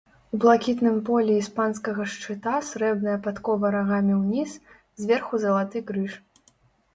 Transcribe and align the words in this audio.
У 0.35 0.37
блакітным 0.43 0.95
полі 1.09 1.35
іспанскага 1.41 2.07
шчыта 2.13 2.53
срэбная 2.69 3.17
падкова 3.27 3.71
рагамі 3.77 4.13
ўніз, 4.23 4.57
зверху 5.03 5.43
залаты 5.45 5.85
крыж. 5.93 6.13